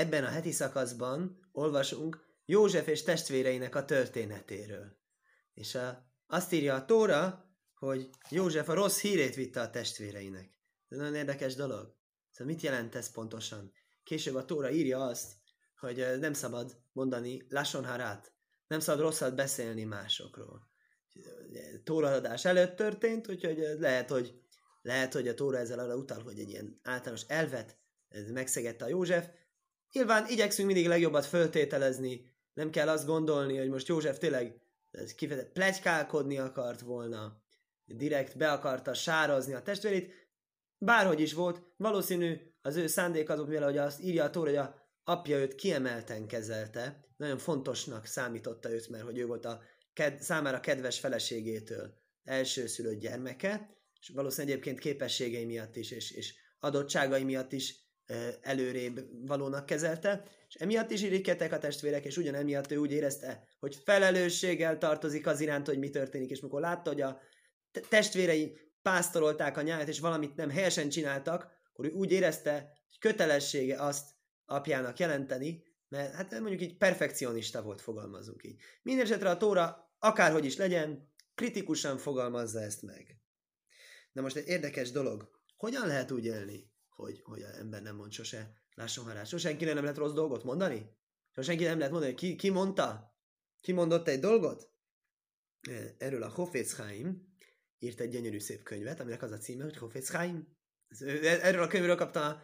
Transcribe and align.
ebben 0.00 0.24
a 0.24 0.28
heti 0.28 0.52
szakaszban 0.52 1.48
olvasunk 1.52 2.26
József 2.44 2.86
és 2.86 3.02
testvéreinek 3.02 3.74
a 3.74 3.84
történetéről. 3.84 4.96
És 5.54 5.74
a, 5.74 6.12
azt 6.26 6.52
írja 6.52 6.74
a 6.74 6.84
Tóra, 6.84 7.50
hogy 7.74 8.08
József 8.30 8.68
a 8.68 8.74
rossz 8.74 9.00
hírét 9.00 9.34
vitte 9.34 9.60
a 9.60 9.70
testvéreinek. 9.70 10.58
Ez 10.88 10.98
nagyon 10.98 11.14
érdekes 11.14 11.54
dolog. 11.54 11.96
Szóval 12.30 12.52
mit 12.52 12.62
jelent 12.62 12.94
ez 12.94 13.10
pontosan? 13.10 13.72
Később 14.04 14.34
a 14.34 14.44
Tóra 14.44 14.70
írja 14.70 15.04
azt, 15.04 15.32
hogy 15.76 16.06
nem 16.20 16.32
szabad 16.32 16.76
mondani 16.92 17.46
lásonharát, 17.48 18.32
nem 18.66 18.80
szabad 18.80 19.00
rosszat 19.00 19.34
beszélni 19.34 19.84
másokról. 19.84 20.70
Tóraadás 21.84 22.44
előtt 22.44 22.76
történt, 22.76 23.28
úgyhogy 23.28 23.58
lehet, 23.78 24.10
hogy 24.10 24.40
lehet, 24.82 25.12
hogy 25.12 25.28
a 25.28 25.34
Tóra 25.34 25.58
ezzel 25.58 25.78
arra 25.78 25.96
utal, 25.96 26.22
hogy 26.22 26.38
egy 26.38 26.48
ilyen 26.48 26.80
általános 26.82 27.24
elvet 27.26 27.78
megszegette 28.32 28.84
a 28.84 28.88
József. 28.88 29.28
Nyilván 29.92 30.26
igyekszünk 30.28 30.66
mindig 30.66 30.86
legjobbat 30.86 31.26
föltételezni, 31.26 32.30
nem 32.52 32.70
kell 32.70 32.88
azt 32.88 33.06
gondolni, 33.06 33.58
hogy 33.58 33.68
most 33.68 33.88
József 33.88 34.18
tényleg 34.18 34.60
kifejezett 35.16 35.52
plegykálkodni 35.52 36.38
akart 36.38 36.80
volna, 36.80 37.42
direkt 37.84 38.36
be 38.36 38.52
akarta 38.52 38.94
sározni 38.94 39.54
a 39.54 39.62
testvérét, 39.62 40.12
bárhogy 40.78 41.20
is 41.20 41.32
volt, 41.32 41.62
valószínű 41.76 42.36
az 42.62 42.76
ő 42.76 42.86
szándék 42.86 43.28
azok, 43.28 43.48
mivel 43.48 43.64
hogy 43.64 43.78
azt 43.78 44.02
írja 44.02 44.24
a 44.24 44.30
Tóra, 44.30 44.48
hogy 44.48 44.58
a 44.58 44.74
apja 45.04 45.38
őt 45.38 45.54
kiemelten 45.54 46.26
kezelte, 46.26 47.04
nagyon 47.16 47.38
fontosnak 47.38 48.06
számította 48.06 48.70
őt, 48.70 48.88
mert 48.88 49.04
hogy 49.04 49.18
ő 49.18 49.26
volt 49.26 49.44
a 49.44 49.62
ked- 49.92 50.22
számára 50.22 50.60
kedves 50.60 50.98
feleségétől 50.98 51.94
elsőszülött 52.24 53.00
gyermeke, 53.00 53.76
és 54.00 54.08
valószínűleg 54.08 54.52
egyébként 54.52 54.78
képességei 54.78 55.44
miatt 55.44 55.76
is, 55.76 55.90
és, 55.90 56.10
és 56.10 56.34
adottságai 56.60 57.24
miatt 57.24 57.52
is 57.52 57.89
előrébb 58.40 59.26
valónak 59.26 59.66
kezelte, 59.66 60.24
és 60.48 60.54
emiatt 60.54 60.90
is 60.90 61.02
iriketek 61.02 61.52
a 61.52 61.58
testvérek, 61.58 62.04
és 62.04 62.16
ugyanemiatt 62.16 62.70
ő 62.70 62.76
úgy 62.76 62.92
érezte, 62.92 63.48
hogy 63.58 63.80
felelősséggel 63.84 64.78
tartozik 64.78 65.26
az 65.26 65.40
iránt, 65.40 65.66
hogy 65.66 65.78
mi 65.78 65.90
történik, 65.90 66.30
és 66.30 66.40
mikor 66.40 66.60
látta, 66.60 66.90
hogy 66.90 67.00
a 67.00 67.20
testvérei 67.88 68.58
pásztorolták 68.82 69.56
a 69.56 69.62
nyájat, 69.62 69.88
és 69.88 70.00
valamit 70.00 70.36
nem 70.36 70.50
helyesen 70.50 70.88
csináltak, 70.88 71.48
akkor 71.72 71.84
ő 71.84 71.90
úgy 71.90 72.12
érezte, 72.12 72.52
hogy 72.88 72.98
kötelessége 72.98 73.82
azt 73.82 74.08
apjának 74.44 74.98
jelenteni, 74.98 75.64
mert 75.88 76.14
hát 76.14 76.40
mondjuk 76.40 76.60
így 76.60 76.76
perfekcionista 76.76 77.62
volt, 77.62 77.80
fogalmazunk 77.80 78.44
így. 78.44 78.60
Mindenesetre 78.82 79.30
a 79.30 79.36
Tóra, 79.36 79.94
akárhogy 79.98 80.44
is 80.44 80.56
legyen, 80.56 81.08
kritikusan 81.34 81.98
fogalmazza 81.98 82.60
ezt 82.60 82.82
meg. 82.82 83.20
Na 84.12 84.22
most 84.22 84.36
egy 84.36 84.48
érdekes 84.48 84.90
dolog. 84.90 85.30
Hogyan 85.56 85.86
lehet 85.86 86.10
úgy 86.10 86.24
élni, 86.24 86.70
hogy, 87.00 87.20
hogy 87.22 87.42
az 87.42 87.56
ember 87.56 87.82
nem 87.82 87.96
mond 87.96 88.12
sose, 88.12 88.52
lásson 88.74 89.04
harát. 89.04 89.26
Sose 89.26 89.48
senki 89.48 89.64
nem 89.64 89.82
lehet 89.82 89.96
rossz 89.96 90.12
dolgot 90.12 90.44
mondani? 90.44 90.96
Sose 91.34 91.48
senki 91.48 91.64
nem 91.64 91.76
lehet 91.76 91.92
mondani, 91.92 92.14
ki, 92.14 92.36
ki 92.36 92.48
mondta? 92.48 93.14
Ki 93.60 93.72
mondott 93.72 94.08
egy 94.08 94.20
dolgot? 94.20 94.70
Erről 95.98 96.22
a 96.22 96.28
Hofetz 96.28 96.74
Chaim 96.74 97.28
írt 97.78 98.00
egy 98.00 98.10
gyönyörű 98.10 98.38
szép 98.38 98.62
könyvet, 98.62 99.00
aminek 99.00 99.22
az 99.22 99.32
a 99.32 99.38
címe, 99.38 99.64
hogy 99.64 99.76
Hofetz 99.76 100.10
Chaim. 100.10 100.56
Erről 101.22 101.62
a 101.62 101.66
könyvről 101.66 101.96
kapta 101.96 102.26
a 102.26 102.42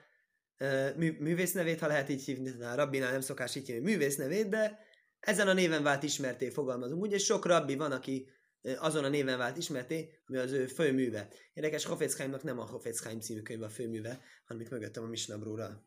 mű, 0.96 1.16
művész 1.18 1.52
nevét, 1.52 1.80
ha 1.80 1.86
lehet 1.86 2.08
így 2.08 2.24
hívni, 2.24 2.62
a 2.62 2.74
rabbinál 2.74 3.10
nem 3.10 3.20
szokás 3.20 3.54
így 3.54 3.66
hívni 3.66 3.82
művész 3.82 4.16
nevét, 4.16 4.48
de 4.48 4.78
ezen 5.20 5.48
a 5.48 5.52
néven 5.52 5.82
vált 5.82 6.02
ismerté 6.02 6.50
fogalmazunk. 6.50 7.02
Ugye 7.02 7.18
sok 7.18 7.44
rabbi 7.44 7.76
van, 7.76 7.92
aki 7.92 8.30
azon 8.78 9.04
a 9.04 9.08
néven 9.08 9.38
vált 9.38 9.56
ismerté, 9.56 10.10
ami 10.26 10.38
az 10.38 10.52
ő 10.52 10.66
főműve. 10.66 11.28
Érdekes, 11.54 11.84
Hofetzheimnak 11.84 12.42
nem 12.42 12.58
a 12.58 12.64
Hofetzheim 12.64 13.20
című 13.20 13.40
könyv 13.40 13.62
a 13.62 13.68
főműve, 13.68 14.20
hanem 14.46 14.62
itt 14.62 14.70
mögöttem 14.70 15.04
a 15.04 15.06
Misnabróra. 15.06 15.84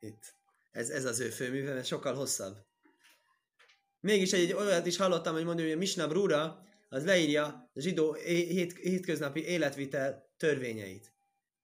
Itt. 0.00 0.34
Ez, 0.72 0.90
ez 0.90 1.04
az 1.04 1.20
ő 1.20 1.28
főműve, 1.28 1.74
mert 1.74 1.86
sokkal 1.86 2.14
hosszabb. 2.14 2.56
Mégis 4.00 4.32
egy, 4.32 4.40
egy 4.40 4.52
olyat 4.52 4.86
is 4.86 4.96
hallottam, 4.96 5.34
hogy 5.34 5.44
mondja, 5.44 5.64
hogy 5.64 5.74
a 5.74 5.78
Misnabrúra 5.78 6.62
az 6.88 7.04
leírja 7.04 7.70
a 7.74 7.80
zsidó 7.80 8.12
hét, 8.12 8.72
hétköznapi 8.72 9.44
életvitel 9.44 10.32
törvényeit. 10.36 11.12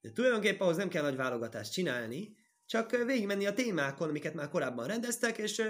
De 0.00 0.10
tulajdonképpen 0.10 0.60
ahhoz 0.60 0.76
nem 0.76 0.88
kell 0.88 1.02
nagy 1.02 1.16
válogatást 1.16 1.72
csinálni, 1.72 2.36
csak 2.66 2.90
végigmenni 2.90 3.46
a 3.46 3.54
témákon, 3.54 4.08
amiket 4.08 4.34
már 4.34 4.48
korábban 4.48 4.86
rendeztek, 4.86 5.38
és 5.38 5.62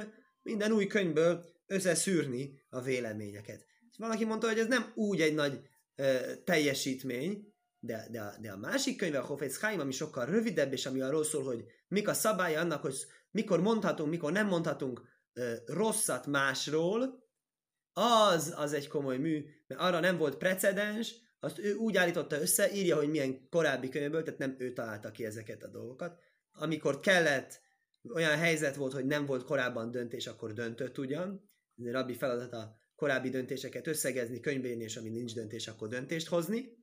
minden 0.42 0.72
új 0.72 0.86
könyvből 0.86 1.44
összeszűrni 1.66 2.62
a 2.68 2.80
véleményeket. 2.80 3.66
Valaki 4.00 4.24
mondta, 4.24 4.46
hogy 4.46 4.58
ez 4.58 4.66
nem 4.66 4.92
úgy 4.94 5.20
egy 5.20 5.34
nagy 5.34 5.60
ö, 5.94 6.34
teljesítmény, 6.44 7.54
de, 7.78 8.06
de, 8.10 8.20
a, 8.20 8.34
de 8.40 8.52
a 8.52 8.56
másik 8.56 8.96
könyve, 8.96 9.18
a 9.18 9.24
Hofetz 9.24 9.58
Chaim, 9.58 9.80
ami 9.80 9.92
sokkal 9.92 10.26
rövidebb, 10.26 10.72
és 10.72 10.86
ami 10.86 11.00
arról 11.00 11.24
szól, 11.24 11.44
hogy 11.44 11.64
mik 11.88 12.08
a 12.08 12.14
szabálya 12.14 12.60
annak, 12.60 12.82
hogy 12.82 12.94
mikor 13.30 13.60
mondhatunk, 13.60 14.10
mikor 14.10 14.32
nem 14.32 14.46
mondhatunk 14.46 15.02
ö, 15.32 15.54
rosszat 15.66 16.26
másról, 16.26 17.28
az, 17.92 18.54
az 18.56 18.72
egy 18.72 18.88
komoly 18.88 19.18
mű, 19.18 19.44
mert 19.66 19.80
arra 19.80 20.00
nem 20.00 20.16
volt 20.16 20.36
precedens, 20.36 21.14
azt 21.40 21.58
ő 21.58 21.74
úgy 21.74 21.96
állította 21.96 22.40
össze, 22.40 22.72
írja, 22.72 22.96
hogy 22.96 23.08
milyen 23.08 23.48
korábbi 23.48 23.88
könyvből, 23.88 24.22
tehát 24.22 24.38
nem 24.38 24.56
ő 24.58 24.72
találta 24.72 25.10
ki 25.10 25.24
ezeket 25.24 25.62
a 25.62 25.68
dolgokat. 25.68 26.18
Amikor 26.52 27.00
kellett, 27.00 27.60
olyan 28.14 28.36
helyzet 28.36 28.76
volt, 28.76 28.92
hogy 28.92 29.06
nem 29.06 29.26
volt 29.26 29.44
korábban 29.44 29.90
döntés, 29.90 30.26
akkor 30.26 30.52
döntött 30.52 30.98
ugyan. 30.98 31.50
Ez 31.76 31.86
a 31.86 31.92
rabbi 31.92 32.14
feladata 32.14 32.80
korábbi 33.00 33.28
döntéseket 33.28 33.86
összegezni, 33.86 34.40
könyvén, 34.40 34.80
és 34.80 34.96
ami 34.96 35.08
nincs 35.08 35.34
döntés, 35.34 35.68
akkor 35.68 35.88
döntést 35.88 36.26
hozni. 36.26 36.78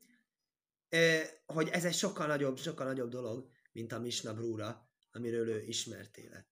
E, 0.90 1.30
hogy 1.46 1.70
ez 1.70 1.86
egy 1.86 1.94
sokkal 1.94 2.28
nagyobb, 2.28 2.58
sokkal 2.58 2.86
nagyobb 2.86 3.10
dolog, 3.10 3.50
mint 3.72 3.92
a 3.92 4.00
Misna 4.00 4.34
Brúra, 4.34 4.90
amiről 5.12 5.50
ő 5.50 5.62
ismert 5.62 6.18
élet. 6.18 6.48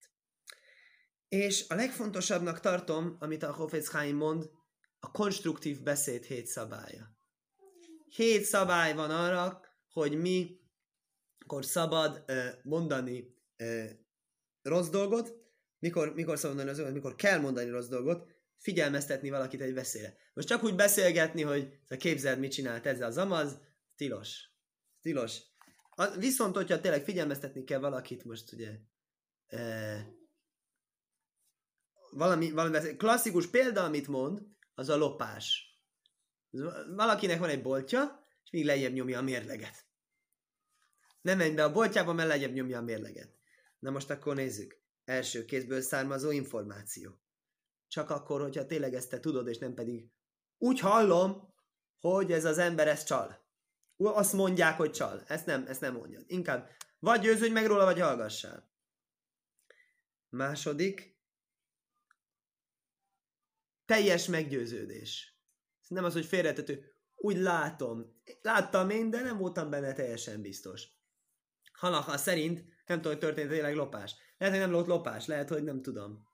És 1.28 1.66
a 1.70 1.76
legfontosabbnak 1.76 2.60
tartom, 2.60 3.16
amit 3.20 3.44
a 3.44 3.54
Hofetz 3.54 3.90
Chaim 3.90 4.16
mond, 4.16 4.50
a 5.00 5.12
konstruktív 5.12 5.84
beszéd 5.84 6.24
hét 6.24 6.48
szabálya. 6.48 7.18
Hét 8.10 8.44
szabály 8.44 8.94
van 8.94 9.10
arra, 9.10 9.62
hogy 9.92 10.18
mi 10.18 10.60
akkor 11.40 11.66
szabad 11.66 12.24
uh, 12.28 12.48
mondani 12.64 13.36
uh, 13.58 13.90
rossz 14.62 14.90
dolgot, 14.90 15.34
mikor, 15.80 16.14
mikor 16.14 16.38
szabad 16.38 16.56
mondani 16.56 16.78
rossz 16.78 16.86
dolgot, 16.86 17.04
mikor 17.04 17.16
kell 17.16 17.40
mondani 17.40 17.70
rossz 17.70 17.88
dolgot, 17.88 18.34
figyelmeztetni 18.58 19.30
valakit 19.30 19.62
egy 19.62 19.74
veszélyre. 19.74 20.18
Most 20.34 20.48
csak 20.48 20.64
úgy 20.64 20.76
beszélgetni, 20.76 21.42
hogy 21.42 21.80
képzeld, 21.98 22.40
mit 22.40 22.52
csinált 22.52 22.86
ezzel 22.86 23.08
az 23.08 23.18
amaz, 23.18 23.60
tilos. 23.96 24.50
Tilos. 25.02 25.42
Viszont, 26.18 26.56
hogyha 26.56 26.80
tényleg 26.80 27.04
figyelmeztetni 27.04 27.64
kell 27.64 27.80
valakit, 27.80 28.24
most 28.24 28.54
ugye 28.54 28.80
e, 29.48 30.08
valami, 32.10 32.52
valami 32.52 32.96
klasszikus 32.96 33.48
példa, 33.48 33.84
amit 33.84 34.08
mond, 34.08 34.42
az 34.74 34.90
a 34.90 34.96
lopás. 34.96 35.80
Valakinek 36.96 37.40
van 37.40 37.50
egy 37.50 37.62
boltja, 37.62 38.26
és 38.44 38.50
még 38.52 38.66
lejjebb 38.66 38.94
nyomja 38.94 39.20
a 39.20 39.22
mérleget. 39.22 39.86
Nem 41.22 41.38
menj 41.38 41.54
be 41.54 41.64
a 41.64 41.72
boltjába, 41.72 42.14
mert 42.14 42.28
lejjebb 42.28 42.54
nyomja 42.54 42.78
a 42.78 42.82
mérleget. 42.82 43.36
Na 43.80 43.90
most 43.90 44.10
akkor 44.10 44.36
nézzük. 44.36 44.78
Első 45.06 45.46
kézből 45.46 45.82
származó 45.82 46.32
információ. 46.32 47.20
Csak 47.96 48.10
akkor, 48.10 48.42
hogyha 48.42 48.66
tényleg 48.66 48.94
ezt 48.94 49.10
te 49.10 49.20
tudod, 49.20 49.48
és 49.48 49.58
nem 49.58 49.74
pedig 49.74 50.12
úgy 50.58 50.80
hallom, 50.80 51.54
hogy 52.00 52.32
ez 52.32 52.46
az 52.46 52.58
ember 52.58 52.88
ezt 52.88 53.08
csal. 53.08 53.46
Azt 53.98 54.34
mondják, 54.34 54.78
hogy 54.78 54.92
csal. 54.92 55.24
Ezt 55.28 55.46
nem, 55.46 55.66
ezt 55.68 55.82
nem 55.82 55.94
mondja. 55.94 56.20
Inkább 56.28 56.70
vagy 57.00 57.22
győződj 57.22 57.52
meg 57.52 57.66
róla, 57.66 57.84
vagy 57.84 58.00
hallgassál. 58.00 58.72
Második, 60.30 61.20
teljes 63.86 64.28
meggyőződés. 64.28 65.40
Ez 65.82 65.88
nem 65.90 66.04
az, 66.04 66.14
hogy 66.14 66.26
félretető. 66.26 66.96
Úgy 67.16 67.38
látom. 67.38 68.22
Láttam 68.42 68.90
én, 68.90 69.10
de 69.10 69.22
nem 69.22 69.38
voltam 69.38 69.70
benne 69.70 69.94
teljesen 69.94 70.42
biztos. 70.42 70.88
Halaha 71.72 72.18
szerint 72.18 72.66
nem 72.86 72.98
tudom, 72.98 73.12
hogy 73.12 73.22
történt 73.22 73.50
tényleg 73.50 73.76
lopás. 73.76 74.16
Lehet, 74.38 74.56
hogy 74.56 74.64
nem 74.64 74.74
volt 74.74 74.88
lopás, 74.88 75.26
lehet, 75.26 75.50
hogy 75.50 75.64
nem 75.64 75.82
tudom. 75.82 76.34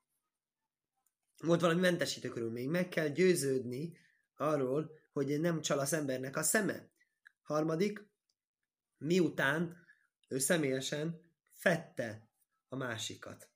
Volt 1.42 1.62
valami 1.62 1.80
mentesítő 1.80 2.30
körülmény. 2.30 2.70
Meg 2.70 2.90
kell 2.90 3.08
győződni 3.08 3.98
arról, 4.36 4.92
hogy 5.12 5.40
nem 5.40 5.62
csal 5.62 5.80
az 5.80 5.94
embernek 5.94 6.36
a 6.36 6.44
szeme. 6.44 6.90
Harmadik, 7.42 8.10
miután 8.98 9.78
ő 10.28 10.40
személyesen 10.40 11.22
fette 11.54 12.30
a 12.68 12.76
másikat. 12.76 13.50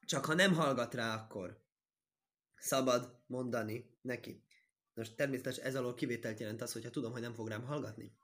Csak 0.00 0.24
ha 0.24 0.34
nem 0.34 0.54
hallgat 0.54 0.94
rá, 0.94 1.14
akkor 1.14 1.62
szabad 2.56 3.22
mondani 3.26 3.98
neki. 4.00 4.44
Most 4.94 5.16
természetesen 5.16 5.64
ez 5.64 5.76
alól 5.76 5.94
kivételt 5.94 6.40
jelent 6.40 6.62
az, 6.62 6.72
hogyha 6.72 6.90
tudom, 6.90 7.12
hogy 7.12 7.20
nem 7.20 7.34
fog 7.34 7.48
rám 7.48 7.64
hallgatni. 7.64 8.16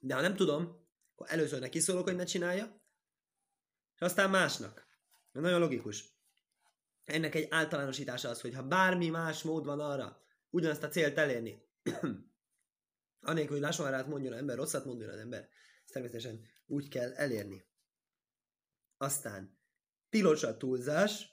De 0.00 0.14
ha 0.14 0.20
nem 0.20 0.36
tudom, 0.36 0.86
akkor 1.12 1.26
először 1.30 1.60
neki 1.60 1.80
szólok, 1.80 2.04
hogy 2.04 2.16
ne 2.16 2.24
csinálja, 2.24 2.82
és 3.94 4.00
aztán 4.00 4.30
másnak. 4.30 4.86
Nagyon 5.32 5.60
logikus. 5.60 6.13
Ennek 7.04 7.34
egy 7.34 7.46
általánosítása 7.50 8.28
az, 8.28 8.40
hogy 8.40 8.54
ha 8.54 8.62
bármi 8.62 9.08
más 9.08 9.42
mód 9.42 9.64
van 9.64 9.80
arra, 9.80 10.22
ugyanazt 10.50 10.82
a 10.82 10.88
célt 10.88 11.18
elérni, 11.18 11.62
anélkül, 13.20 13.52
hogy 13.52 13.64
lásson 13.64 13.90
rá 13.90 14.02
mondjon 14.02 14.32
az 14.32 14.38
ember, 14.38 14.56
rosszat 14.56 14.84
mondjon 14.84 15.10
az 15.10 15.18
ember, 15.18 15.48
ezt 15.84 15.92
természetesen 15.92 16.46
úgy 16.66 16.88
kell 16.88 17.12
elérni. 17.12 17.64
Aztán 18.96 19.58
tilos 20.08 20.42
a 20.42 20.56
túlzás. 20.56 21.32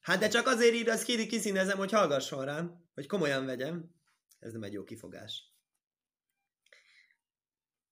Hát 0.00 0.18
de 0.18 0.28
csak 0.28 0.46
azért 0.46 0.74
ír, 0.74 0.88
az 0.88 1.02
kiszínezem, 1.02 1.78
hogy 1.78 1.90
hallgasson 1.90 2.44
rám, 2.44 2.90
hogy 2.94 3.06
komolyan 3.06 3.46
vegyem. 3.46 3.94
Ez 4.38 4.52
nem 4.52 4.62
egy 4.62 4.72
jó 4.72 4.84
kifogás. 4.84 5.52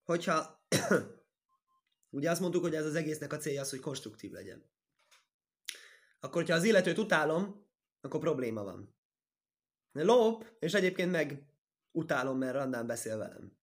Hogyha 0.03 0.67
ugye 2.09 2.29
azt 2.29 2.39
mondtuk, 2.39 2.61
hogy 2.61 2.75
ez 2.75 2.85
az 2.85 2.95
egésznek 2.95 3.33
a 3.33 3.37
célja 3.37 3.61
az, 3.61 3.69
hogy 3.69 3.79
konstruktív 3.79 4.31
legyen. 4.31 4.69
Akkor, 6.23 6.41
hogyha 6.41 6.55
az 6.55 6.63
illetőt 6.63 6.97
utálom, 6.97 7.67
akkor 8.01 8.19
probléma 8.19 8.63
van. 8.63 8.95
Lop, 9.91 10.45
és 10.59 10.73
egyébként 10.73 11.11
meg 11.11 11.45
utálom, 11.91 12.37
mert 12.37 12.53
randán 12.53 12.87
beszél 12.87 13.17
velem. 13.17 13.59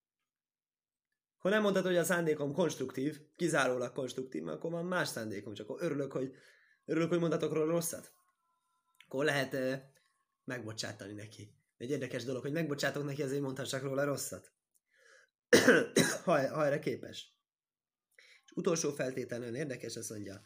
Ha 1.39 1.49
nem 1.49 1.63
mondtad, 1.63 1.85
hogy 1.85 1.97
a 1.97 2.05
szándékom 2.05 2.53
konstruktív, 2.53 3.21
kizárólag 3.37 3.93
konstruktív, 3.93 4.43
mert 4.43 4.57
akkor 4.57 4.71
van 4.71 4.85
más 4.85 5.09
szándékom, 5.09 5.55
csak 5.55 5.69
akkor 5.69 5.83
örülök, 5.83 6.13
hogy, 6.13 6.35
örülök, 6.85 7.09
hogy 7.09 7.19
mondhatok 7.19 7.53
róla 7.53 7.71
rosszat. 7.71 8.13
Akkor 9.07 9.25
lehet 9.25 9.55
eh, 9.55 9.83
megbocsátani 10.45 11.13
neki. 11.13 11.55
Egy 11.77 11.91
érdekes 11.91 12.25
dolog, 12.25 12.43
hogy 12.43 12.53
megbocsátok 12.53 13.05
neki, 13.05 13.23
azért 13.23 13.43
mondhassak 13.43 13.83
róla 13.83 14.05
rosszat. 14.05 14.53
ha, 16.25 16.49
ha 16.49 16.65
erre 16.65 16.79
képes. 16.79 17.37
És 18.45 18.53
utolsó 18.55 18.91
feltétel 18.91 19.39
nagyon 19.39 19.55
érdekes, 19.55 19.97
azt 19.97 20.11
mondja, 20.11 20.41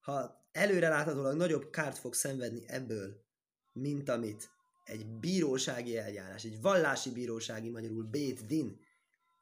ha 0.00 0.47
előre 0.58 0.88
láthatólag 0.88 1.36
nagyobb 1.36 1.70
kárt 1.70 1.98
fog 1.98 2.14
szenvedni 2.14 2.64
ebből, 2.66 3.24
mint 3.72 4.08
amit 4.08 4.50
egy 4.84 5.06
bírósági 5.06 5.98
eljárás, 5.98 6.44
egy 6.44 6.60
vallási 6.60 7.10
bírósági, 7.10 7.70
magyarul 7.70 8.04
Bét 8.04 8.46
Din 8.46 8.80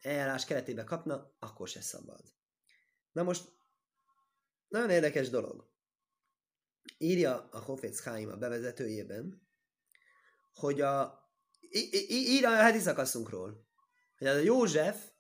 eljárás 0.01 0.45
keretében 0.45 0.85
kapna, 0.85 1.35
akkor 1.39 1.69
se 1.69 1.81
szabad. 1.81 2.23
Na 3.13 3.23
most, 3.23 3.53
nagyon 4.69 4.91
érdekes 4.91 5.29
dolog. 5.29 5.75
Írja 6.99 7.49
a 7.51 7.59
Hofetz 7.59 8.01
Chaim 8.01 8.29
a 8.29 8.37
bevezetőjében, 8.37 9.49
hogy 10.55 10.81
a 10.81 11.25
írja 12.09 12.51
a 12.51 12.63
heti 12.63 12.79
szakaszunkról, 12.79 13.67
hogy 14.19 14.27
a 14.27 14.37
József 14.37 15.11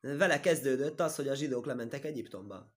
vele 0.00 0.40
kezdődött 0.40 1.00
az, 1.00 1.16
hogy 1.16 1.28
a 1.28 1.34
zsidók 1.34 1.66
lementek 1.66 2.04
Egyiptomba. 2.04 2.75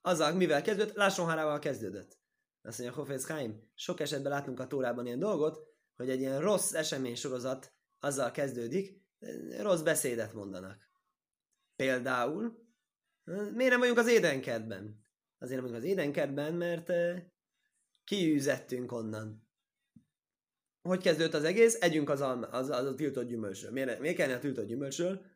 Azzal, 0.00 0.32
mivel 0.32 0.62
kezdődött, 0.62 0.96
Lásonhárával 0.96 1.58
kezdődött. 1.58 2.18
Azt 2.62 2.78
mondja 2.78 2.96
Hofetz 2.96 3.24
Chaim, 3.24 3.70
sok 3.74 4.00
esetben 4.00 4.32
látunk 4.32 4.60
a 4.60 4.66
Tórában 4.66 5.06
ilyen 5.06 5.18
dolgot, 5.18 5.68
hogy 5.96 6.10
egy 6.10 6.20
ilyen 6.20 6.40
rossz 6.40 6.72
esemény 6.72 7.14
sorozat 7.14 7.74
azzal 7.98 8.30
kezdődik, 8.30 9.02
rossz 9.58 9.80
beszédet 9.80 10.32
mondanak. 10.32 10.90
Például, 11.76 12.68
miért 13.24 13.70
nem 13.70 13.78
vagyunk 13.78 13.98
az 13.98 14.08
édenkertben? 14.08 15.06
Azért 15.38 15.60
nem 15.60 15.70
vagyunk 15.70 15.84
az 15.84 15.90
édenkertben, 15.90 16.54
mert 16.54 16.92
kiűzettünk 18.04 18.92
onnan. 18.92 19.48
Hogy 20.82 21.02
kezdődött 21.02 21.34
az 21.34 21.44
egész? 21.44 21.80
Együnk 21.80 22.08
az, 22.08 22.20
alma, 22.20 22.46
az, 22.46 22.68
az 22.68 22.86
a 22.86 22.94
tiltott 22.94 23.28
gyümölcsről. 23.28 23.70
Miért, 23.70 24.00
miért 24.00 24.16
kellene 24.16 24.36
a 24.36 24.40
tiltott 24.40 24.66
gyümölcsről? 24.66 25.26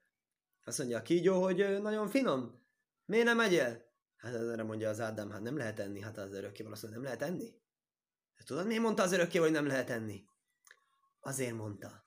Azt 0.64 0.78
mondja 0.78 0.98
a 0.98 1.02
kígyó, 1.02 1.42
hogy 1.42 1.82
nagyon 1.82 2.08
finom. 2.08 2.66
Miért 3.04 3.24
nem 3.24 3.40
egyél? 3.40 3.93
Hát 4.24 4.34
erre 4.34 4.62
mondja 4.62 4.88
az 4.88 5.00
Ádám, 5.00 5.30
hát 5.30 5.40
nem 5.40 5.56
lehet 5.56 5.78
enni. 5.78 6.00
Hát 6.00 6.18
az 6.18 6.32
örökkéval 6.32 6.72
azt 6.72 6.90
nem 6.90 7.02
lehet 7.02 7.22
enni. 7.22 7.50
De 8.36 8.42
tudod, 8.44 8.66
miért 8.66 8.82
mondta 8.82 9.02
az 9.02 9.12
örökkéval, 9.12 9.46
hogy 9.46 9.56
nem 9.56 9.66
lehet 9.66 9.90
enni? 9.90 10.24
Azért 11.20 11.54
mondta, 11.54 12.04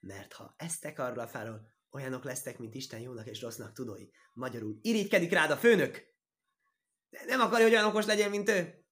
mert 0.00 0.32
ha 0.32 0.54
eztek 0.56 0.98
arról 0.98 1.18
a 1.18 1.26
fáról, 1.26 1.74
olyanok 1.90 2.24
lesztek, 2.24 2.58
mint 2.58 2.74
Isten 2.74 3.00
jónak 3.00 3.26
és 3.26 3.40
rossznak 3.40 3.72
tudói. 3.72 4.06
Magyarul 4.32 4.78
irigykedik 4.80 5.32
rád 5.32 5.50
a 5.50 5.56
főnök. 5.56 6.02
De 7.08 7.24
nem 7.26 7.40
akarja, 7.40 7.64
hogy 7.64 7.74
olyan 7.74 7.88
okos 7.88 8.06
legyen, 8.06 8.30
mint 8.30 8.48
ő. 8.48 8.84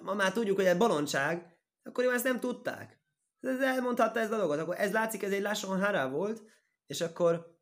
Ma 0.00 0.14
már 0.14 0.32
tudjuk, 0.32 0.56
hogy 0.56 0.64
ez 0.64 0.76
bolondság, 0.76 1.58
akkor 1.82 2.04
ezt 2.04 2.24
nem 2.24 2.40
tudták. 2.40 3.02
Ez 3.40 3.60
elmondhatta 3.60 4.20
ezt 4.20 4.32
a 4.32 4.36
dolgot. 4.36 4.58
Akkor 4.58 4.78
ez 4.78 4.92
látszik, 4.92 5.22
ez 5.22 5.32
egy 5.32 5.42
lásson 5.42 5.80
hará 5.80 6.08
volt, 6.08 6.42
és 6.86 7.00
akkor 7.00 7.53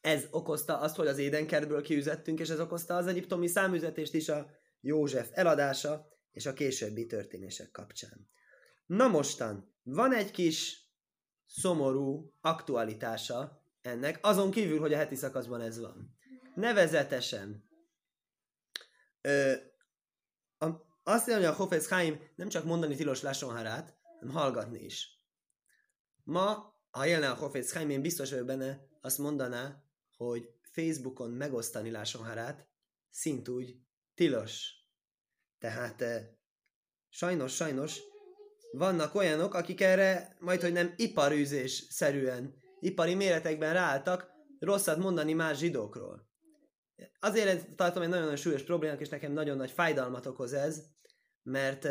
ez 0.00 0.26
okozta 0.30 0.78
azt, 0.78 0.96
hogy 0.96 1.06
az 1.06 1.18
édenkertből 1.18 1.82
kiüzettünk, 1.82 2.40
és 2.40 2.48
ez 2.48 2.60
okozta 2.60 2.96
az 2.96 3.06
egyiptomi 3.06 3.46
számüzetést 3.46 4.14
is 4.14 4.28
a 4.28 4.50
József 4.80 5.28
eladása 5.32 6.08
és 6.30 6.46
a 6.46 6.52
későbbi 6.52 7.06
történések 7.06 7.70
kapcsán. 7.70 8.28
Na 8.86 9.08
mostan, 9.08 9.74
van 9.82 10.12
egy 10.12 10.30
kis 10.30 10.86
szomorú 11.46 12.32
aktualitása 12.40 13.64
ennek, 13.82 14.18
azon 14.22 14.50
kívül, 14.50 14.78
hogy 14.78 14.92
a 14.92 14.96
heti 14.96 15.14
szakaszban 15.14 15.60
ez 15.60 15.80
van. 15.80 16.16
Nevezetesen, 16.54 17.68
ö, 19.20 19.52
a, 20.58 20.66
azt 21.02 21.26
mondja 21.26 21.50
a 21.50 21.54
Hofez 21.54 21.86
Chaim 21.86 22.20
nem 22.36 22.48
csak 22.48 22.64
mondani 22.64 22.94
tilos 22.94 23.22
lásonharát, 23.22 23.96
hanem 24.18 24.34
hallgatni 24.34 24.84
is. 24.84 25.20
Ma, 26.24 26.74
ha 26.90 27.06
élne 27.06 27.30
a 27.30 27.34
Hofez 27.34 27.70
Chaim, 27.70 27.90
én 27.90 28.02
biztos 28.02 28.30
vagyok 28.30 28.46
benne, 28.46 28.86
azt 29.00 29.18
mondaná, 29.18 29.84
hogy 30.16 30.50
Facebookon 30.62 31.30
megosztani 31.30 31.90
lásonharát 31.90 32.68
szintúgy 33.10 33.76
tilos. 34.14 34.74
Tehát 35.58 36.04
sajnos, 37.08 37.54
sajnos 37.54 38.00
vannak 38.70 39.14
olyanok, 39.14 39.54
akik 39.54 39.80
erre 39.80 40.36
majd, 40.40 40.60
hogy 40.60 40.72
nem 40.72 40.94
iparűzés 40.96 41.86
szerűen, 41.90 42.54
ipari 42.80 43.14
méretekben 43.14 43.72
ráálltak 43.72 44.30
rosszat 44.58 44.98
mondani 44.98 45.32
más 45.32 45.58
zsidókról. 45.58 46.28
Azért 47.20 47.74
tartom 47.74 48.02
egy 48.02 48.08
nagyon-nagyon 48.08 48.38
súlyos 48.38 48.62
problémák, 48.62 49.00
és 49.00 49.08
nekem 49.08 49.32
nagyon 49.32 49.56
nagy 49.56 49.70
fájdalmat 49.70 50.26
okoz 50.26 50.52
ez, 50.52 50.86
mert, 51.42 51.88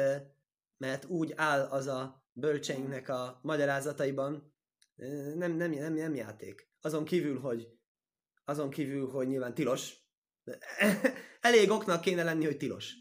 mert 0.77 1.06
úgy 1.06 1.33
áll 1.36 1.62
az 1.62 1.88
a 1.88 2.25
bölcseinknek 2.31 3.10
a 3.10 3.39
magyarázataiban, 3.42 4.54
nem, 5.36 5.51
nem, 5.51 5.72
nem, 5.72 5.94
nem 5.94 6.16
játék. 6.16 6.69
Azon 6.81 7.06
kívül, 7.06 7.39
hogy 7.39 7.68
azon 8.45 8.69
kívül, 8.69 9.09
hogy 9.09 9.27
nyilván 9.27 9.53
tilos, 9.53 9.95
elég 11.42 11.69
oknak 11.69 12.01
kéne 12.01 12.24
lenni, 12.24 12.45
hogy 12.45 12.57
tilos. 12.57 12.94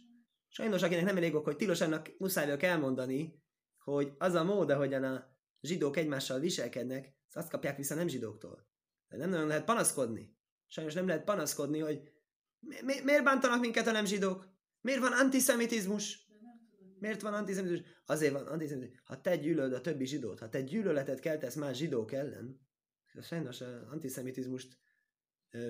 Sajnos, 0.49 0.83
akinek 0.83 1.05
nem 1.05 1.17
elég 1.17 1.35
ok, 1.35 1.45
hogy 1.45 1.57
tilos, 1.57 1.81
annak 1.81 2.11
muszáj 2.19 2.57
elmondani, 2.61 3.43
hogy 3.79 4.13
az 4.19 4.35
a 4.35 4.45
mód, 4.45 4.71
ahogyan 4.71 5.05
a 5.05 5.37
zsidók 5.61 5.97
egymással 5.97 6.39
viselkednek, 6.39 7.15
azt 7.33 7.51
kapják 7.51 7.77
vissza 7.77 7.95
nem 7.95 8.09
zsidóktól. 8.09 8.67
De 9.09 9.17
nem 9.17 9.31
nagyon 9.31 9.47
lehet 9.47 9.65
panaszkodni. 9.65 10.37
Sajnos 10.67 10.95
nem 10.95 11.07
lehet 11.07 11.25
panaszkodni, 11.25 11.79
hogy 11.79 12.01
mi, 12.59 12.77
mi, 12.83 12.95
miért 13.05 13.25
bántanak 13.25 13.61
minket 13.61 13.87
a 13.87 13.93
nem 13.93 14.05
zsidók? 14.05 14.49
Miért 14.81 15.01
van 15.01 15.13
antiszemitizmus? 15.13 16.29
Miért 16.99 17.21
van 17.21 17.35
antiszemitizmus? 17.35 18.03
Azért 18.07 18.33
van 18.33 18.47
antiszemitizmus. 18.47 19.03
Ha 19.05 19.21
te 19.21 19.37
gyűlöd 19.37 19.73
a 19.73 19.81
többi 19.81 20.07
zsidót, 20.07 20.39
ha 20.39 20.49
te 20.49 20.61
gyűlöletet 20.63 21.21
keltesz 21.21 21.55
más 21.55 21.77
zsidók 21.77 22.13
ellen, 22.13 22.61
sajnos 23.23 23.61
az 23.61 23.83
antiszemitizmust 23.91 24.79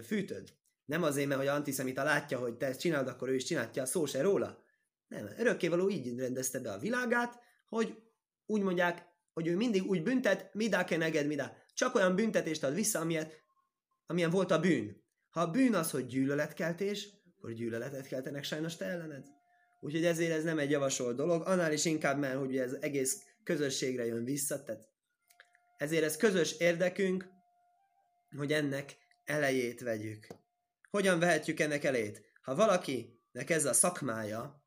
fűtöd. 0.03 0.53
Nem 0.85 1.03
azért, 1.03 1.29
mert 1.29 1.41
hogy 1.41 1.49
antiszemita 1.49 2.03
látja, 2.03 2.39
hogy 2.39 2.57
te 2.57 2.67
ezt 2.67 2.81
csinálod, 2.81 3.09
akkor 3.09 3.29
ő 3.29 3.35
is 3.35 3.45
csinálja, 3.45 3.87
szó 3.87 4.07
se 4.07 4.23
róla. 4.23 4.63
Nem, 5.09 5.29
örökkévaló 5.39 5.91
így 5.91 6.19
rendezte 6.19 6.61
be 6.61 6.73
a 6.73 6.79
világát, 6.79 7.41
hogy 7.69 8.03
úgy 8.47 8.63
mondják, 8.63 9.07
hogy 9.33 9.47
ő 9.47 9.57
mindig 9.57 9.87
úgy 9.87 10.03
büntet, 10.03 10.55
midá 10.55 10.85
kell 10.85 10.99
neged, 10.99 11.27
midá. 11.27 11.57
Csak 11.75 11.95
olyan 11.95 12.15
büntetést 12.15 12.65
ad 12.65 12.75
vissza, 12.75 13.01
amilyet, 13.01 13.43
amilyen 14.07 14.31
volt 14.31 14.51
a 14.51 14.61
bűn. 14.61 15.03
Ha 15.31 15.41
a 15.41 15.51
bűn 15.51 15.75
az, 15.75 15.91
hogy 15.91 16.07
gyűlöletkeltés, 16.07 17.09
akkor 17.37 17.53
gyűlöletet 17.53 18.07
keltenek 18.07 18.45
sajnos 18.45 18.77
te 18.77 18.85
ellened. 18.85 19.27
Úgyhogy 19.81 20.05
ezért 20.05 20.33
ez 20.33 20.45
nem 20.45 20.59
egy 20.59 20.71
javasolt 20.71 21.17
dolog, 21.17 21.47
annál 21.47 21.73
is 21.73 21.85
inkább, 21.85 22.19
mert 22.19 22.39
hogy 22.39 22.57
ez 22.57 22.77
egész 22.81 23.23
közösségre 23.43 24.07
jön 24.07 24.25
vissza, 24.25 24.63
tehát 24.63 24.89
ezért 25.77 26.05
ez 26.05 26.17
közös 26.17 26.59
érdekünk, 26.59 27.29
hogy 28.37 28.53
ennek 28.53 28.97
elejét 29.25 29.81
vegyük. 29.81 30.27
Hogyan 30.91 31.19
vehetjük 31.19 31.61
ennek 31.61 31.85
elejét? 31.85 32.23
Ha 32.43 32.55
valakinek 32.55 33.51
ez 33.51 33.65
a 33.65 33.73
szakmája, 33.73 34.65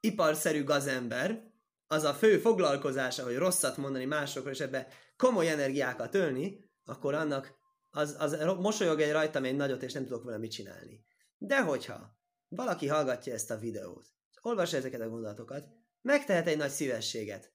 iparszerű 0.00 0.64
gazember, 0.64 1.50
az 1.86 2.04
a 2.04 2.14
fő 2.14 2.38
foglalkozása, 2.38 3.24
hogy 3.24 3.36
rosszat 3.36 3.76
mondani 3.76 4.04
másokról, 4.04 4.52
és 4.52 4.60
ebbe 4.60 4.88
komoly 5.16 5.48
energiákat 5.48 6.14
ölni, 6.14 6.70
akkor 6.84 7.14
annak 7.14 7.54
az, 7.90 8.16
az 8.18 8.36
mosolyog 8.58 9.00
egy 9.00 9.12
rajtam 9.12 9.44
egy 9.44 9.56
nagyot, 9.56 9.82
és 9.82 9.92
nem 9.92 10.04
tudok 10.04 10.24
vele 10.24 10.38
mit 10.38 10.50
csinálni. 10.50 11.04
De 11.38 11.60
hogyha 11.60 12.18
valaki 12.48 12.86
hallgatja 12.86 13.32
ezt 13.32 13.50
a 13.50 13.58
videót, 13.58 14.06
olvassa 14.40 14.76
ezeket 14.76 15.00
a 15.00 15.08
gondolatokat, 15.08 15.68
megtehet 16.00 16.46
egy 16.46 16.56
nagy 16.56 16.70
szívességet. 16.70 17.52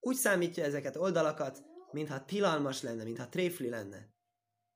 Úgy 0.00 0.16
számítja 0.16 0.64
ezeket 0.64 0.96
oldalakat, 0.96 1.62
mintha 1.90 2.24
tilalmas 2.24 2.82
lenne, 2.82 3.04
mintha 3.04 3.28
tréfli 3.28 3.68
lenne. 3.68 4.14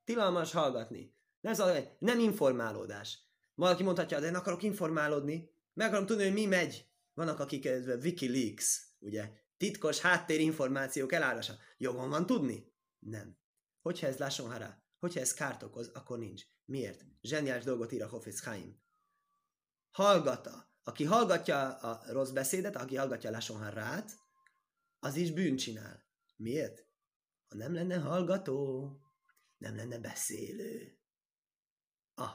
Tilalmas 0.07 0.51
hallgatni. 0.51 1.15
Nem, 1.41 1.53
szóval, 1.53 1.95
nem 1.99 2.19
informálódás. 2.19 3.19
Valaki 3.55 3.83
mondhatja, 3.83 4.19
de 4.19 4.27
én 4.27 4.35
akarok 4.35 4.63
informálódni, 4.63 5.51
meg 5.73 5.87
akarom 5.87 6.05
tudni, 6.05 6.23
hogy 6.23 6.33
mi 6.33 6.45
megy. 6.45 6.89
Vannak, 7.13 7.39
akik 7.39 7.69
Wikileaks, 8.01 8.81
ugye, 8.99 9.31
titkos 9.57 9.99
háttérinformációk 9.99 11.11
elárása. 11.11 11.57
Jogon 11.77 12.09
van 12.09 12.25
tudni? 12.25 12.73
Nem. 12.99 13.37
Hogyha 13.81 14.07
ez 14.07 14.17
lásson 14.17 14.51
hará, 14.51 14.83
hogyha 14.99 15.19
ez 15.19 15.33
kárt 15.33 15.63
okoz, 15.63 15.91
akkor 15.93 16.17
nincs. 16.17 16.43
Miért? 16.65 17.05
Zseniális 17.21 17.63
dolgot 17.63 17.91
ír 17.91 18.03
a 18.03 18.07
Hofetz 18.07 18.41
Chaim. 18.41 18.81
hallgata, 19.91 20.71
aki 20.83 21.03
hallgatja 21.03 21.77
a 21.77 22.03
rossz 22.11 22.29
beszédet, 22.29 22.75
aki 22.75 22.95
hallgatja 22.95 23.29
a 23.29 23.33
Lasonharát, 23.33 24.11
az 24.99 25.15
is 25.15 25.31
bűn 25.31 25.55
csinál. 25.55 26.05
Miért? 26.35 26.85
Ha 27.47 27.55
nem 27.55 27.73
lenne 27.73 27.97
hallgató, 27.97 28.91
nem 29.58 29.76
lenne 29.76 29.98
beszélő. 29.98 30.98
Ah, 32.14 32.34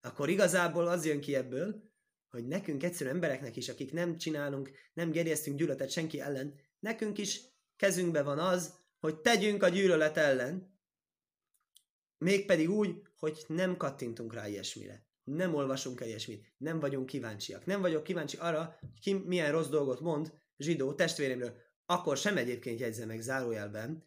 akkor 0.00 0.28
igazából 0.28 0.86
az 0.86 1.04
jön 1.04 1.20
ki 1.20 1.34
ebből, 1.34 1.92
hogy 2.28 2.46
nekünk 2.46 2.82
egyszerű 2.82 3.10
embereknek 3.10 3.56
is, 3.56 3.68
akik 3.68 3.92
nem 3.92 4.16
csinálunk, 4.16 4.70
nem 4.94 5.10
gerjesztünk 5.10 5.58
gyűlöletet 5.58 5.90
senki 5.90 6.20
ellen, 6.20 6.60
nekünk 6.78 7.18
is 7.18 7.40
kezünkben 7.76 8.24
van 8.24 8.38
az, 8.38 8.74
hogy 8.98 9.20
tegyünk 9.20 9.62
a 9.62 9.68
gyűlölet 9.68 10.16
ellen, 10.16 10.78
mégpedig 12.18 12.70
úgy, 12.70 13.02
hogy 13.16 13.44
nem 13.48 13.76
kattintunk 13.76 14.34
rá 14.34 14.48
ilyesmire. 14.48 15.06
Nem 15.24 15.54
olvasunk 15.54 16.00
el 16.00 16.06
ilyesmit. 16.06 16.54
Nem 16.56 16.80
vagyunk 16.80 17.06
kíváncsiak. 17.06 17.66
Nem 17.66 17.80
vagyok 17.80 18.02
kíváncsi 18.02 18.36
arra, 18.36 18.76
hogy 18.80 19.00
ki 19.00 19.12
milyen 19.12 19.52
rossz 19.52 19.68
dolgot 19.68 20.00
mond 20.00 20.32
zsidó 20.56 20.94
testvéремről. 20.94 21.56
Akkor 21.86 22.16
sem 22.16 22.36
egyébként 22.36 22.80
jegyzem 22.80 23.06
meg 23.06 23.20
zárójelben, 23.20 24.04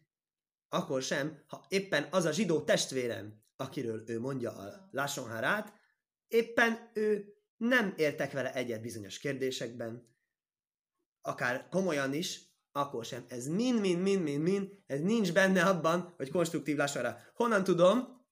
akkor 0.73 1.01
sem, 1.01 1.43
ha 1.47 1.65
éppen 1.69 2.07
az 2.11 2.25
a 2.25 2.31
zsidó 2.31 2.61
testvérem, 2.61 3.41
akiről 3.55 4.03
ő 4.05 4.19
mondja 4.19 4.51
a 4.51 4.89
Lásonhárát, 4.91 5.73
éppen 6.27 6.89
ő 6.93 7.33
nem 7.57 7.93
értek 7.97 8.31
vele 8.31 8.53
egyet 8.53 8.81
bizonyos 8.81 9.19
kérdésekben, 9.19 10.15
akár 11.21 11.67
komolyan 11.69 12.13
is, 12.13 12.51
akkor 12.71 13.05
sem. 13.05 13.25
Ez 13.27 13.47
mind, 13.47 13.79
mind, 13.79 14.01
mind, 14.01 14.23
mind, 14.23 14.41
mind, 14.41 14.69
ez 14.87 14.99
nincs 14.99 15.33
benne 15.33 15.63
abban, 15.63 16.13
hogy 16.17 16.31
konstruktív 16.31 16.77
Lásonhárá. 16.77 17.23
Honnan 17.33 17.63
tudom? 17.63 18.25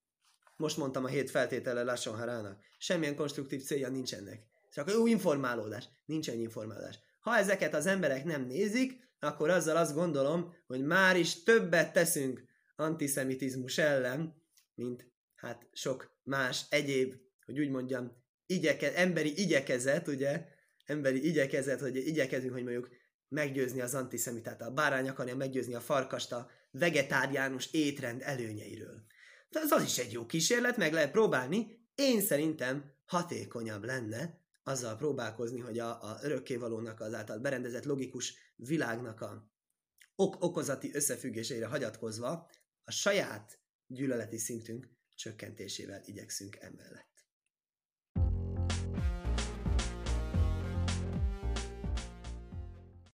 Most 0.57 0.77
mondtam 0.77 1.03
a 1.03 1.07
hét 1.07 1.29
feltétele 1.29 1.83
Lásonhárának. 1.83 2.61
Semmilyen 2.77 3.15
konstruktív 3.15 3.63
célja 3.63 3.89
nincs 3.89 4.13
ennek. 4.13 4.45
Csak 4.71 4.91
jó 4.91 5.07
informálódás. 5.07 5.89
Nincsen 6.05 6.39
informálódás. 6.39 6.99
Ha 7.19 7.37
ezeket 7.37 7.73
az 7.73 7.85
emberek 7.85 8.23
nem 8.23 8.45
nézik, 8.45 9.10
akkor 9.23 9.49
azzal 9.49 9.75
azt 9.75 9.93
gondolom, 9.93 10.55
hogy 10.67 10.83
már 10.83 11.17
is 11.17 11.43
többet 11.43 11.93
teszünk 11.93 12.43
antiszemitizmus 12.75 13.77
ellen, 13.77 14.43
mint 14.75 15.11
hát 15.35 15.67
sok 15.71 16.17
más 16.23 16.65
egyéb, 16.69 17.15
hogy 17.45 17.59
úgy 17.59 17.69
mondjam, 17.69 18.23
igyeke, 18.45 18.95
emberi 18.95 19.41
igyekezet, 19.41 20.07
ugye, 20.07 20.45
emberi 20.85 21.27
igyekezet, 21.27 21.79
hogy 21.79 21.95
igyekezünk, 21.95 22.53
hogy 22.53 22.63
mondjuk 22.63 22.89
meggyőzni 23.27 23.81
az 23.81 23.95
antiszemitát. 23.95 24.61
A 24.61 24.71
bárány 24.71 25.09
akarja 25.09 25.35
meggyőzni 25.35 25.73
a 25.73 25.79
farkast 25.79 26.31
a 26.31 26.49
vegetáriánus 26.71 27.73
étrend 27.73 28.21
előnyeiről. 28.21 29.05
De 29.49 29.59
az, 29.59 29.71
az 29.71 29.83
is 29.83 29.97
egy 29.97 30.11
jó 30.11 30.25
kísérlet, 30.25 30.77
meg 30.77 30.93
lehet 30.93 31.11
próbálni. 31.11 31.79
Én 31.95 32.21
szerintem 32.21 32.93
hatékonyabb 33.05 33.83
lenne 33.83 34.40
azzal 34.63 34.95
próbálkozni, 34.97 35.59
hogy 35.59 35.79
a, 35.79 36.03
a 36.11 36.17
örökkévalónak 36.21 36.99
az 36.99 37.13
által 37.13 37.39
berendezett 37.39 37.83
logikus 37.83 38.53
világnak 38.55 39.21
a 39.21 39.51
ok-okozati 40.15 40.93
összefüggésére 40.93 41.65
hagyatkozva 41.65 42.49
a 42.83 42.91
saját 42.91 43.59
gyűlöleti 43.87 44.37
szintünk 44.37 44.89
csökkentésével 45.15 46.01
igyekszünk 46.05 46.55
emellett. 46.55 47.10